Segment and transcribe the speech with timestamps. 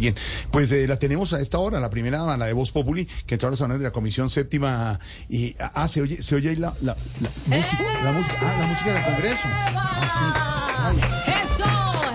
[0.00, 0.16] Bien,
[0.50, 3.48] pues eh, la tenemos a esta hora, la primera la de Voz Populi, que entró
[3.48, 6.96] a los de la Comisión Séptima y ah, se oye, se oye ahí la, la,
[7.20, 9.42] la música, la música, ah, la música del Congreso.
[9.44, 11.00] Ah, sí.
[11.30, 11.64] ¡Eso!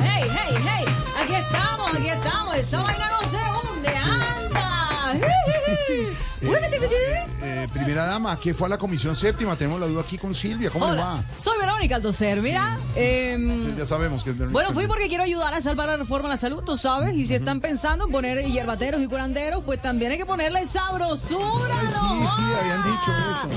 [0.01, 0.85] ¡Hey, hey, hey!
[1.23, 2.55] Aquí estamos, aquí estamos.
[2.55, 5.54] Esa vaina no sé dónde anda.
[6.41, 7.25] Vete.
[7.41, 9.55] Eh, primera dama, ¿qué fue a la Comisión Séptima?
[9.55, 11.23] Tenemos la duda aquí con Silvia, ¿cómo le Hola, va?
[11.37, 12.41] soy Verónica Altocer.
[12.41, 14.53] Mira, em, Sí, ya sabemos que es Verónica.
[14.53, 17.13] Bueno, fui porque quiero ayudar a salvar la reforma a la salud, tú sabes.
[17.15, 21.75] Y si están pensando en poner hierbateros y curanderos, pues también hay que ponerle sabrosura.
[21.79, 23.49] Ay, sí, sí, habían dicho eso.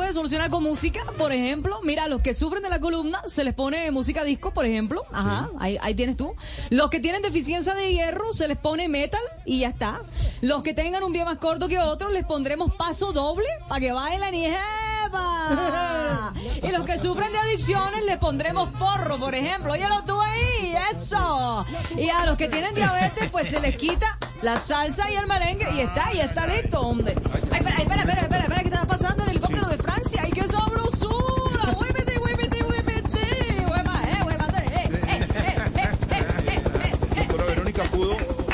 [0.00, 1.78] Puede solucionar con música, por ejemplo.
[1.82, 5.02] Mira, los que sufren de la columna, se les pone música disco, por ejemplo.
[5.12, 6.34] Ajá, ahí, ahí tienes tú.
[6.70, 10.00] Los que tienen deficiencia de hierro, se les pone metal y ya está.
[10.40, 13.92] Los que tengan un pie más corto que otros, les pondremos paso doble para que
[13.92, 16.32] bailen y ¡Eva!
[16.62, 19.74] Y los que sufren de adicciones, les pondremos porro, por ejemplo.
[19.74, 21.66] Óyelo tú ahí, eso.
[21.94, 25.68] Y a los que tienen diabetes, pues se les quita la salsa y el merengue
[25.74, 27.14] y está, y está listo, hombre.
[27.50, 28.44] Ay, espera, espera, espera, espera,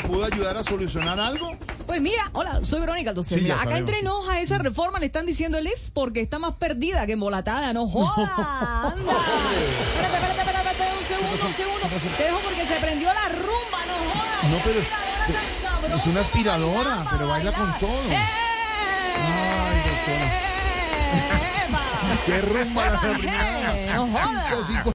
[0.07, 1.55] ¿pudo, ¿pudo ayudar a solucionar algo?
[1.85, 3.39] Pues mira, hola, soy Verónica Aldocer.
[3.39, 6.55] Sí, acá entre nos a esa reforma le están diciendo el IF porque está más
[6.55, 8.09] perdida que embolatada, no joda.
[8.91, 9.13] Anda.
[9.13, 11.87] espérate, espérate, espérate, espérate, un segundo, un segundo.
[12.17, 14.49] Te dejo porque se prendió la rumba, no joda.
[14.51, 14.81] No, pero-
[15.97, 18.11] es una aspiradora, pero baila con todo.
[18.11, 18.17] ¡Eh!
[19.17, 19.77] Ay.
[22.25, 23.91] ¡Qué rumba la eh!
[23.93, 24.83] ¡No joda!